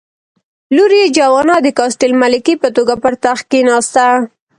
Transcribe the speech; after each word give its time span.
لور 0.75 0.91
یې 0.99 1.05
جوانا 1.17 1.57
د 1.63 1.67
کاسټل 1.77 2.11
ملکې 2.21 2.53
په 2.61 2.69
توګه 2.75 2.93
پر 3.03 3.13
تخت 3.25 3.43
کېناسته. 3.51 4.05